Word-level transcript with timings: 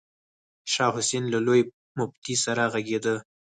شاه 0.73 0.91
حسين 0.95 1.23
له 1.33 1.39
لوی 1.45 1.61
مفتي 1.97 2.35
سره 2.43 2.63
غږېده. 2.73 3.15